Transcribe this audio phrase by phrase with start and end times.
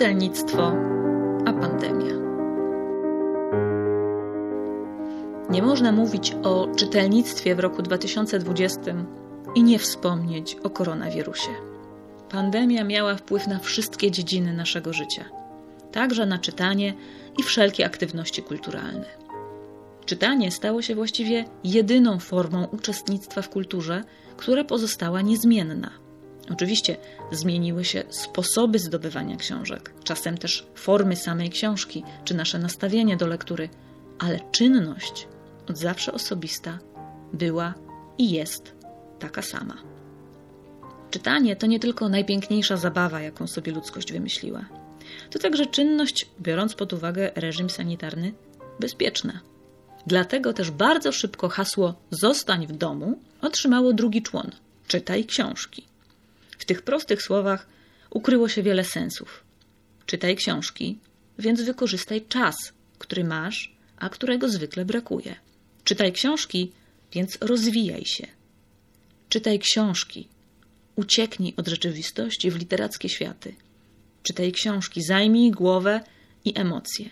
[0.00, 0.72] czytelnictwo,
[1.46, 2.14] a pandemia.
[5.50, 8.80] Nie można mówić o czytelnictwie w roku 2020
[9.54, 11.48] i nie wspomnieć o koronawirusie.
[12.30, 15.24] Pandemia miała wpływ na wszystkie dziedziny naszego życia,
[15.92, 16.94] także na czytanie
[17.38, 19.06] i wszelkie aktywności kulturalne.
[20.06, 24.04] Czytanie stało się właściwie jedyną formą uczestnictwa w kulturze,
[24.36, 26.09] która pozostała niezmienna.
[26.50, 26.96] Oczywiście
[27.32, 33.68] zmieniły się sposoby zdobywania książek, czasem też formy samej książki, czy nasze nastawienie do lektury,
[34.18, 35.28] ale czynność,
[35.68, 36.78] od zawsze osobista,
[37.32, 37.74] była
[38.18, 38.74] i jest
[39.18, 39.76] taka sama.
[41.10, 44.64] Czytanie to nie tylko najpiękniejsza zabawa, jaką sobie ludzkość wymyśliła.
[45.30, 48.32] To także czynność, biorąc pod uwagę reżim sanitarny,
[48.80, 49.40] bezpieczna.
[50.06, 54.50] Dlatego też bardzo szybko hasło Zostań w domu otrzymało drugi człon
[54.86, 55.89] czytaj książki.
[56.70, 57.66] Tych prostych słowach
[58.10, 59.44] ukryło się wiele sensów.
[60.06, 60.98] Czytaj książki,
[61.38, 62.56] więc wykorzystaj czas,
[62.98, 65.34] który masz, a którego zwykle brakuje.
[65.84, 66.72] Czytaj książki,
[67.12, 68.26] więc rozwijaj się.
[69.28, 70.28] Czytaj książki,
[70.96, 73.54] ucieknij od rzeczywistości w literackie światy.
[74.22, 76.00] Czytaj książki, zajmij głowę
[76.44, 77.10] i emocje.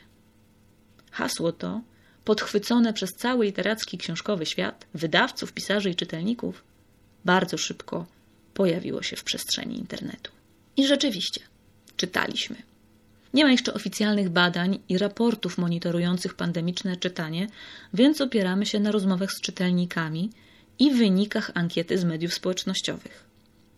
[1.11, 1.81] Hasło to,
[2.25, 6.65] podchwycone przez cały literacki książkowy świat, wydawców, pisarzy i czytelników,
[7.25, 8.18] bardzo szybko
[8.59, 10.33] pojawiło się w przestrzeni internetu.
[10.77, 11.41] I rzeczywiście,
[11.97, 12.57] czytaliśmy.
[13.35, 17.47] Nie ma jeszcze oficjalnych badań i raportów monitorujących pandemiczne czytanie,
[17.95, 20.31] więc opieramy się na rozmowach z czytelnikami
[20.79, 23.25] i wynikach ankiety z mediów społecznościowych.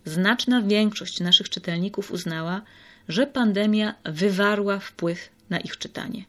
[0.05, 2.61] Znaczna większość naszych czytelników uznała,
[3.07, 6.25] że pandemia wywarła wpływ na ich czytanie.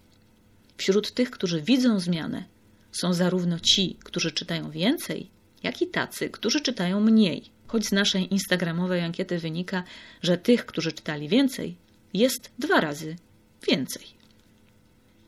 [0.76, 2.44] Wśród tych, którzy widzą zmianę,
[2.92, 5.30] są zarówno ci, którzy czytają więcej,
[5.62, 7.52] jak i tacy, którzy czytają mniej.
[7.72, 9.84] Choć z naszej instagramowej ankiety wynika,
[10.22, 11.76] że tych, którzy czytali więcej,
[12.14, 13.16] jest dwa razy
[13.68, 14.06] więcej.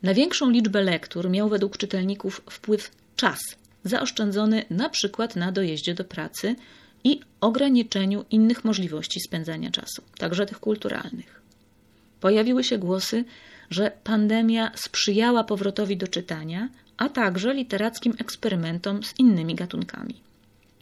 [0.02, 3.40] Na większą liczbę lektur miał według czytelników wpływ czas,
[3.84, 6.56] zaoszczędzony na przykład na dojeździe do pracy
[7.04, 11.42] i ograniczeniu innych możliwości spędzania czasu, także tych kulturalnych.
[12.20, 13.24] Pojawiły się głosy,
[13.70, 20.33] że pandemia sprzyjała powrotowi do czytania, a także literackim eksperymentom z innymi gatunkami.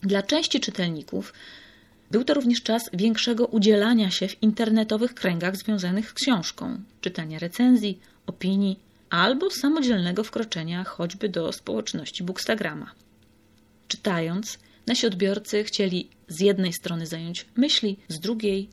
[0.03, 1.33] Dla części czytelników
[2.11, 8.01] był to również czas większego udzielania się w internetowych kręgach związanych z książką, czytania recenzji,
[8.27, 8.79] opinii
[9.11, 12.93] albo samodzielnego wkroczenia choćby do społeczności Bookstagrama.
[13.89, 18.69] Czytając, nasi odbiorcy chcieli z jednej strony zająć myśli, z drugiej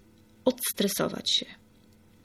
[0.46, 1.46] odstresować się.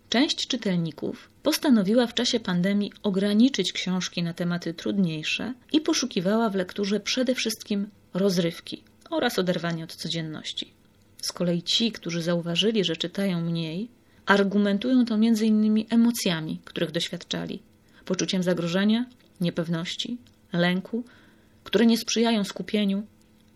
[0.09, 7.01] Część czytelników postanowiła w czasie pandemii ograniczyć książki na tematy trudniejsze i poszukiwała w lekturze
[7.01, 8.83] przede wszystkim rozrywki
[9.15, 10.73] oraz oderwania od codzienności.
[11.23, 13.89] Z kolei ci, którzy zauważyli, że czytają mniej,
[14.27, 17.63] argumentują to innymi emocjami, których doświadczali,
[18.05, 19.07] poczuciem zagrożenia,
[19.41, 20.19] niepewności,
[20.53, 21.05] lęku,
[21.65, 23.07] które nie sprzyjają skupieniu,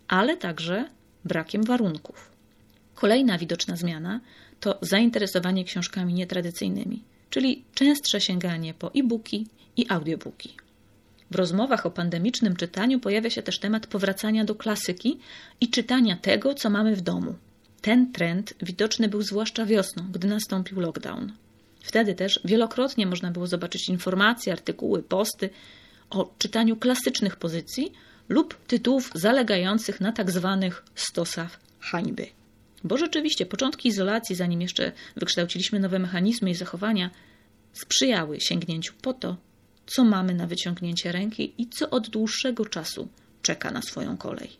[0.08, 0.88] ale także
[1.24, 2.30] brakiem warunków.
[2.94, 4.20] Kolejna widoczna zmiana
[4.60, 9.46] to zainteresowanie książkami nietradycyjnymi, czyli częstsze sięganie po e-booki
[9.76, 10.67] i audiobooki.
[11.30, 15.18] W rozmowach o pandemicznym czytaniu pojawia się też temat powracania do klasyki
[15.60, 17.34] i czytania tego, co mamy w domu.
[17.80, 21.32] Ten trend widoczny był zwłaszcza wiosną, gdy nastąpił lockdown.
[21.82, 25.50] Wtedy też wielokrotnie można było zobaczyć informacje, artykuły, posty
[26.10, 27.92] o czytaniu klasycznych pozycji
[28.28, 32.26] lub tytułów zalegających na tak zwanych stosach hańby.
[32.84, 37.10] Bo rzeczywiście początki izolacji, zanim jeszcze wykształciliśmy nowe mechanizmy i zachowania,
[37.72, 39.36] sprzyjały sięgnięciu po to,
[39.88, 43.08] co mamy na wyciągnięcie ręki i co od dłuższego czasu
[43.42, 44.50] czeka na swoją kolej.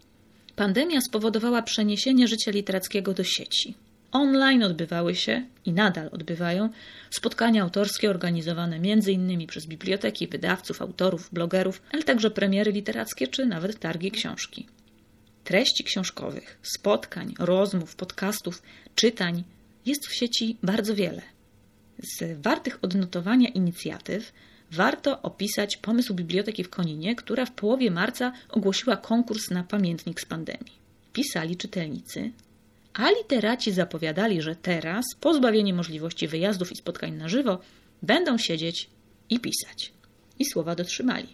[0.57, 3.75] Pandemia spowodowała przeniesienie życia literackiego do sieci.
[4.13, 6.71] Online odbywały się i nadal odbywają
[7.11, 9.47] spotkania autorskie organizowane m.in.
[9.47, 14.67] przez biblioteki, wydawców, autorów, blogerów, ale także premiery literackie czy nawet targi książki.
[15.45, 18.63] Treści książkowych, spotkań, rozmów, podcastów,
[18.95, 19.45] czytań
[19.87, 21.23] jest w sieci bardzo wiele.
[21.99, 24.33] Z wartych odnotowania inicjatyw
[24.73, 30.25] warto opisać pomysł biblioteki w Koninie, która w połowie marca ogłosiła konkurs na pamiętnik z
[30.25, 30.79] pandemii.
[31.13, 32.33] Pisali czytelnicy,
[32.95, 37.59] a literaci zapowiadali, że teraz, pozbawieni możliwości wyjazdów i spotkań na żywo,
[38.03, 38.91] będą siedzieć
[39.31, 39.93] i pisać.
[40.39, 41.29] I słowa dotrzymali.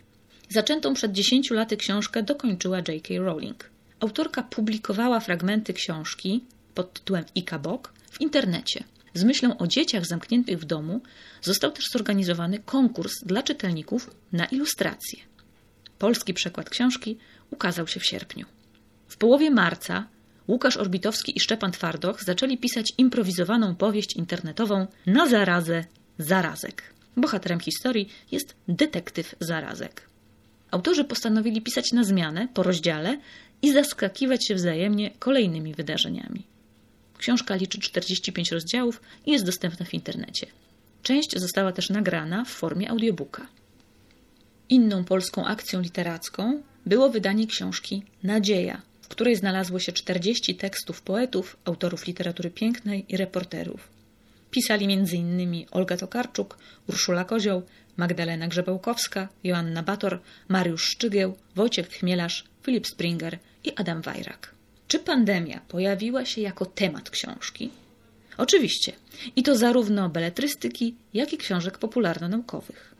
[0.49, 3.15] Zaczętą przed 10 laty książkę dokończyła J.K.
[3.19, 3.71] Rowling.
[4.01, 6.45] Autorka publikowała fragmenty książki
[6.75, 8.85] pod tytułem Ikabok w internecie.
[9.15, 11.01] Z myślą o dzieciach zamkniętych w domu
[11.43, 15.19] został też zorganizowany konkurs dla czytelników na ilustracje.
[15.99, 17.19] Polski przekład książki
[17.51, 18.47] ukazał się w sierpniu.
[19.09, 20.09] W połowie marca
[20.49, 25.85] Łukasz Orbitowski i Szczepan Twardoch zaczęli pisać improwizowaną powieść internetową Na zarazę
[26.19, 26.95] Zarazek.
[27.17, 30.09] Bohaterem historii jest detektyw Zarazek.
[30.71, 33.19] Autorzy postanowili pisać na zmianę, po rozdziale
[33.63, 36.54] i zaskakiwać się wzajemnie kolejnymi wydarzeniami.
[37.25, 40.47] Książka liczy 45 rozdziałów i jest dostępna w internecie.
[41.03, 43.47] Część została też nagrana w formie audiobooka.
[44.69, 51.57] Inną polską akcją literacką było wydanie książki Nadzieja, w której znalazło się 40 tekstów poetów,
[51.65, 53.89] autorów literatury pięknej i reporterów.
[54.51, 55.67] Pisali m.in.
[55.71, 57.63] Olga Tokarczuk, Urszula Kozioł,
[57.97, 64.54] Magdalena Grzebałkowska, Joanna Bator, Mariusz Szczygieł, Wojciech Chmielarz, Filip Springer i Adam Wajrak.
[64.89, 67.71] Czy pandemia pojawiła się jako temat książki?
[68.37, 68.93] Oczywiście.
[69.37, 72.95] I to zarówno beletrystyki, jak i książek popularno-naukowych.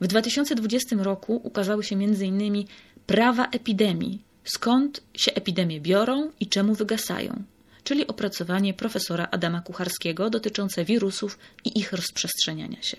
[0.00, 2.64] W 2020 roku ukazały się m.in.
[3.06, 4.22] Prawa epidemii.
[4.44, 7.42] Skąd się epidemie biorą i czemu wygasają?
[7.84, 12.96] Czyli opracowanie profesora Adama Kucharskiego dotyczące wirusów i ich rozprzestrzeniania się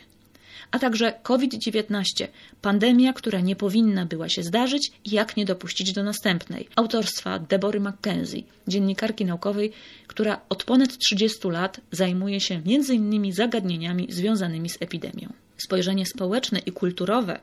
[0.71, 2.27] a także COVID-19,
[2.61, 6.67] pandemia, która nie powinna była się zdarzyć i jak nie dopuścić do następnej.
[6.75, 9.71] Autorstwa Debory McKenzie, dziennikarki naukowej,
[10.07, 13.33] która od ponad 30 lat zajmuje się m.in.
[13.33, 15.33] zagadnieniami związanymi z epidemią.
[15.57, 17.39] Spojrzenie społeczne i kulturowe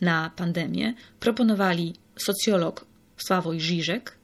[0.00, 2.86] na pandemię proponowali socjolog
[3.16, 4.16] Sławoj Żyżek,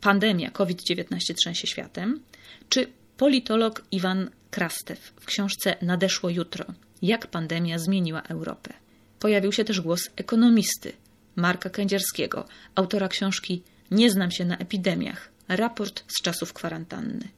[0.00, 2.20] Pandemia COVID-19 trzęsie światem,
[2.68, 2.86] czy
[3.16, 6.64] politolog Iwan Krastew w książce Nadeszło jutro
[7.02, 8.72] jak pandemia zmieniła Europę.
[9.18, 10.92] Pojawił się też głos ekonomisty
[11.36, 12.44] Marka Kędzierskiego,
[12.74, 17.28] autora książki Nie znam się na epidemiach raport z czasów kwarantanny.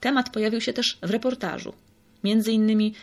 [0.00, 1.72] Temat pojawił się też w reportażu,
[2.24, 2.94] między innymi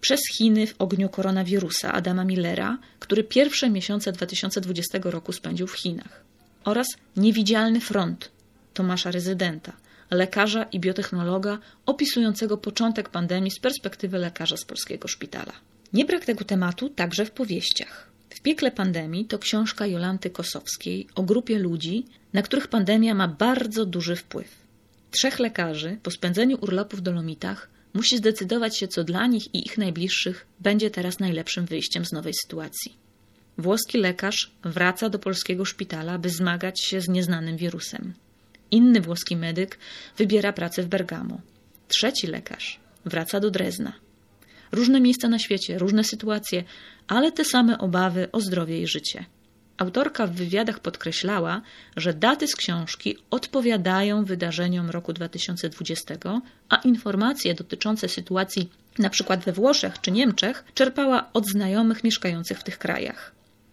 [0.00, 6.24] przez Chiny w ogniu koronawirusa Adama Millera, który pierwsze miesiące 2020 roku spędził w Chinach,
[6.64, 6.86] oraz
[7.16, 8.30] Niewidzialny front
[8.74, 9.72] Tomasza Rezydenta,
[10.10, 15.52] lekarza i biotechnologa opisującego początek pandemii z perspektywy lekarza z polskiego szpitala.
[15.92, 18.10] Nie brak tego tematu także w powieściach.
[18.30, 23.86] W piekle pandemii to książka Jolanty Kosowskiej o grupie ludzi, na których pandemia ma bardzo
[23.86, 24.48] duży wpływ.
[25.10, 29.78] Trzech lekarzy po spędzeniu urlopu w Dolomitach musi zdecydować się, co dla nich i ich
[29.78, 32.96] najbliższych będzie teraz najlepszym wyjściem z nowej sytuacji.
[33.58, 38.14] Włoski lekarz wraca do polskiego szpitala, by zmagać się z nieznanym wirusem.
[38.70, 39.78] Inny włoski medyk
[40.16, 41.40] wybiera pracę w Bergamo.
[41.88, 43.92] Trzeci lekarz wraca do Drezna.
[44.72, 46.64] Różne miejsca na świecie, różne sytuacje,
[47.08, 49.24] ale te same obawy o zdrowie i życie.
[49.76, 51.62] Autorka w wywiadach podkreślała,
[51.96, 56.14] że daty z książki odpowiadają wydarzeniom roku 2020,
[56.68, 59.36] a informacje dotyczące sytuacji np.
[59.36, 63.32] we Włoszech czy Niemczech czerpała od znajomych mieszkających w tych krajach.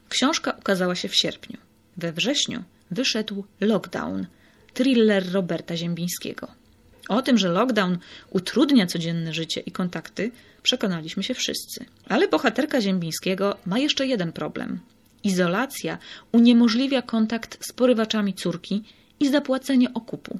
[0.10, 1.58] Książka ukazała się w sierpniu.
[1.98, 4.26] We wrześniu wyszedł Lockdown–
[4.74, 6.48] thriller Roberta Ziembińskiego.
[7.10, 7.98] O tym, że lockdown
[8.30, 10.32] utrudnia codzienne życie i kontakty,
[10.64, 11.86] przekonaliśmy się wszyscy.
[12.10, 14.80] Ale bohaterka Ziembińskiego ma jeszcze jeden problem.
[15.24, 15.98] Izolacja
[16.32, 18.84] uniemożliwia kontakt z porywaczami córki
[19.20, 20.40] i zapłacenie okupu,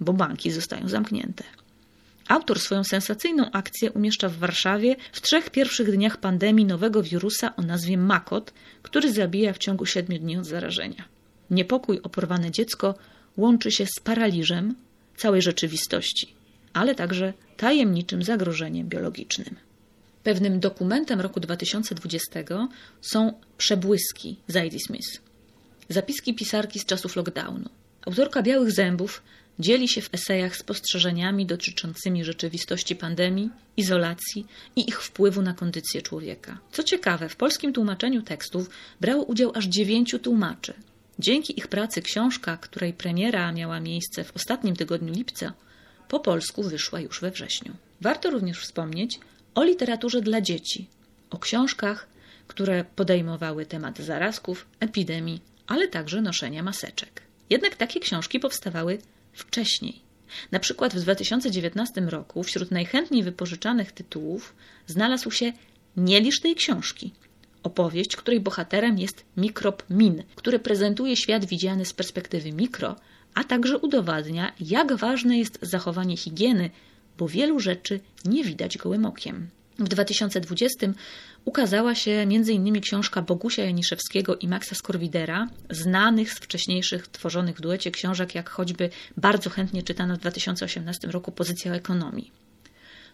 [0.00, 1.44] bo banki zostają zamknięte.
[2.28, 7.62] Autor swoją sensacyjną akcję umieszcza w Warszawie w trzech pierwszych dniach pandemii nowego wirusa o
[7.62, 8.52] nazwie Makot,
[8.82, 11.04] który zabija w ciągu siedmiu dni od zarażenia.
[11.50, 12.94] Niepokój o porwane dziecko
[13.36, 14.74] łączy się z paraliżem
[15.16, 16.34] całej rzeczywistości,
[16.72, 19.56] ale także tajemniczym zagrożeniem biologicznym.
[20.22, 22.40] Pewnym dokumentem roku 2020
[23.00, 25.20] są przebłyski Zadie Smith.
[25.88, 27.68] Zapiski pisarki z czasów lockdownu.
[28.06, 29.22] Autorka Białych Zębów
[29.58, 36.58] dzieli się w esejach spostrzeżeniami dotyczącymi rzeczywistości pandemii, izolacji i ich wpływu na kondycję człowieka.
[36.72, 38.70] Co ciekawe, w polskim tłumaczeniu tekstów
[39.00, 40.74] brało udział aż dziewięciu tłumaczy,
[41.18, 45.52] Dzięki ich pracy książka, której premiera miała miejsce w ostatnim tygodniu lipca,
[46.08, 47.72] po polsku wyszła już we wrześniu.
[48.00, 49.18] Warto również wspomnieć
[49.54, 50.88] o literaturze dla dzieci,
[51.30, 52.06] o książkach,
[52.46, 57.22] które podejmowały temat zarazków, epidemii, ale także noszenia maseczek.
[57.50, 58.98] Jednak takie książki powstawały
[59.32, 60.00] wcześniej.
[60.52, 64.54] Na przykład w 2019 roku wśród najchętniej wypożyczanych tytułów
[64.86, 65.52] znalazł się
[65.96, 67.12] Nie lisz tej książki
[67.64, 72.96] opowieść, której bohaterem jest mikrob min, który prezentuje świat widziany z perspektywy mikro,
[73.34, 76.70] a także udowadnia, jak ważne jest zachowanie higieny,
[77.18, 79.48] bo wielu rzeczy nie widać gołym okiem.
[79.78, 80.86] W 2020
[81.44, 82.80] ukazała się m.in.
[82.80, 88.90] książka Bogusia Janiszewskiego i Maxa Skorwidera, znanych z wcześniejszych tworzonych w duecie książek, jak choćby
[89.16, 92.32] bardzo chętnie czytana w 2018 roku Pozycja o ekonomii.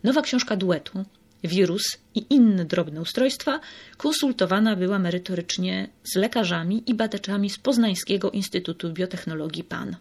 [0.04, 1.04] Nowa książka duetu
[1.44, 1.82] wirus
[2.14, 3.60] i inne drobne ustrojstwa
[3.96, 9.96] konsultowana była merytorycznie z lekarzami i badaczami z Poznańskiego Instytutu Biotechnologii PAN.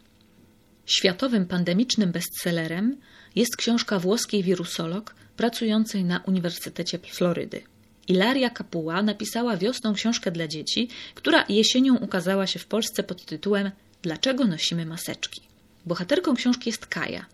[0.85, 2.97] Światowym pandemicznym bestsellerem
[3.35, 7.61] jest książka włoskiej wirusolog pracującej na Uniwersytecie Florydy.
[8.07, 13.71] Ilaria Kapuła napisała wiosną książkę dla dzieci, która jesienią ukazała się w Polsce pod tytułem
[14.01, 15.41] Dlaczego nosimy maseczki?
[15.85, 17.25] Bohaterką książki jest Kaja,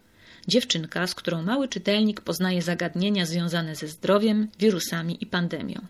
[0.47, 5.81] dziewczynka, z którą mały czytelnik poznaje zagadnienia związane ze zdrowiem, wirusami i pandemią.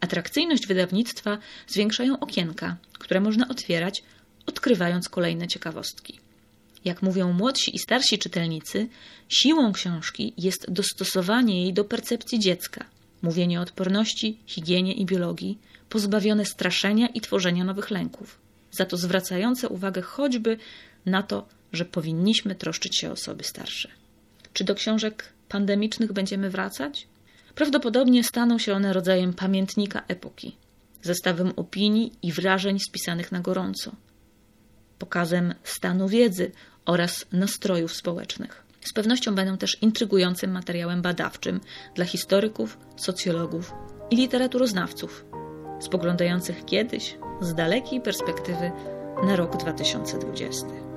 [0.00, 4.02] Atrakcyjność wydawnictwa zwiększają okienka, które można otwierać,
[4.46, 6.20] odkrywając kolejne ciekawostki.
[6.84, 8.88] Jak mówią młodsi i starsi czytelnicy,
[9.28, 12.84] siłą książki jest dostosowanie jej do percepcji dziecka,
[13.22, 19.68] mówienie o odporności, higienie i biologii, pozbawione straszenia i tworzenia nowych lęków, za to zwracające
[19.68, 20.56] uwagę choćby
[21.06, 23.88] na to, że powinniśmy troszczyć się o osoby starsze.
[24.52, 27.08] Czy do książek pandemicznych będziemy wracać?
[27.54, 30.56] Prawdopodobnie staną się one rodzajem pamiętnika epoki,
[31.02, 33.92] zestawem opinii i wrażeń spisanych na gorąco,
[34.98, 36.52] pokazem stanu wiedzy
[36.86, 38.62] oraz nastrojów społecznych.
[38.80, 41.60] Z pewnością będą też intrygującym materiałem badawczym
[41.94, 43.72] dla historyków, socjologów
[44.10, 45.24] i literaturoznawców,
[45.80, 48.72] spoglądających kiedyś z dalekiej perspektywy
[49.26, 50.89] na rok 2020.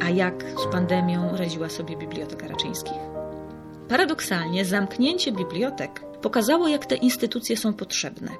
[0.00, 2.96] A jak z pandemią radziła sobie Biblioteka Raczyńskich?
[3.88, 8.30] Paradoksalnie zamknięcie bibliotek pokazało, jak te instytucje są potrzebne.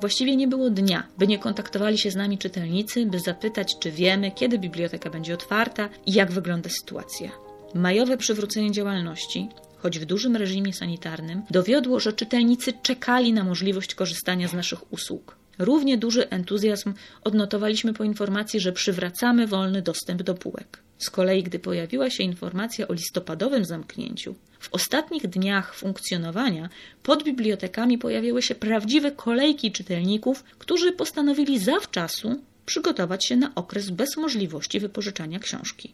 [0.00, 4.30] Właściwie nie było dnia, by nie kontaktowali się z nami czytelnicy, by zapytać, czy wiemy,
[4.30, 7.30] kiedy biblioteka będzie otwarta i jak wygląda sytuacja.
[7.74, 14.48] Majowe przywrócenie działalności, choć w dużym reżimie sanitarnym, dowiodło, że czytelnicy czekali na możliwość korzystania
[14.48, 15.41] z naszych usług.
[15.58, 16.94] Równie duży entuzjazm
[17.24, 20.78] odnotowaliśmy po informacji, że przywracamy wolny dostęp do półek.
[20.98, 26.68] Z kolei, gdy pojawiła się informacja o listopadowym zamknięciu, w ostatnich dniach funkcjonowania
[27.02, 34.16] pod bibliotekami pojawiły się prawdziwe kolejki czytelników, którzy postanowili zawczasu przygotować się na okres bez
[34.16, 35.92] możliwości wypożyczania książki.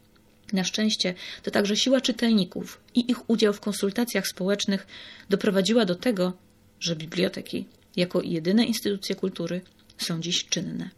[0.52, 4.86] Na szczęście to także siła czytelników i ich udział w konsultacjach społecznych
[5.30, 6.32] doprowadziła do tego,
[6.80, 9.60] że biblioteki, jako jedyne instytucje kultury,
[9.98, 10.90] są dziś czynne.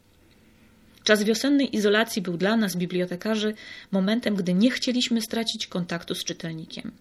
[1.04, 3.54] Czas wiosennej izolacji był dla nas, bibliotekarzy,
[3.90, 6.92] momentem, gdy nie chcieliśmy stracić kontaktu z czytelnikiem.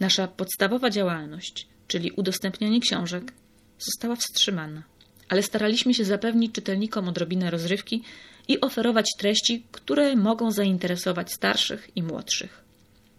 [0.00, 3.32] Nasza podstawowa działalność, czyli udostępnianie książek,
[3.78, 4.82] została wstrzymana,
[5.28, 8.02] ale staraliśmy się zapewnić czytelnikom odrobinę rozrywki
[8.48, 12.64] i oferować treści, które mogą zainteresować starszych i młodszych.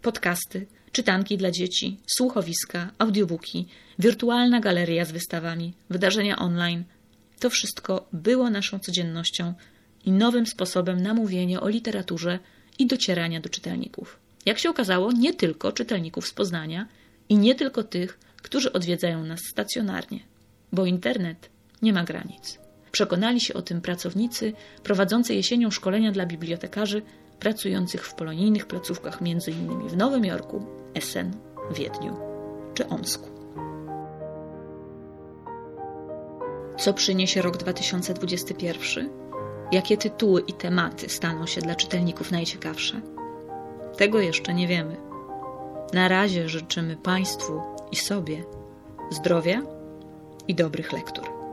[0.02, 3.66] Podcasty, czytanki dla dzieci, słuchowiska, audiobooki,
[3.98, 6.84] wirtualna galeria z wystawami, wydarzenia online
[7.40, 9.54] to wszystko było naszą codziennością
[10.04, 12.38] i nowym sposobem na mówienie o literaturze
[12.78, 14.18] i docierania do czytelników.
[14.46, 16.86] Jak się okazało, nie tylko czytelników z Poznania
[17.28, 20.20] i nie tylko tych, którzy odwiedzają nas stacjonarnie,
[20.72, 21.50] bo internet
[21.82, 22.58] nie ma granic.
[22.92, 27.02] Przekonali się o tym pracownicy prowadzący jesienią szkolenia dla bibliotekarzy
[27.40, 29.88] pracujących w polonijnych placówkach m.in.
[29.88, 31.36] w Nowym Jorku, Essen,
[31.70, 32.16] Wiedniu
[32.74, 33.28] czy Omsku.
[36.78, 39.10] Co przyniesie rok 2021?
[39.72, 43.00] Jakie tytuły i tematy staną się dla czytelników najciekawsze?
[43.96, 44.96] Tego jeszcze nie wiemy.
[45.92, 47.60] Na razie życzymy Państwu
[47.92, 48.44] i sobie
[49.10, 49.62] zdrowia
[50.48, 51.43] i dobrych lektur.